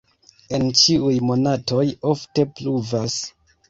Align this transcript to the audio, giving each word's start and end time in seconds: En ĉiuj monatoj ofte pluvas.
En 0.57 0.65
ĉiuj 0.79 1.13
monatoj 1.33 1.87
ofte 2.17 2.51
pluvas. 2.59 3.25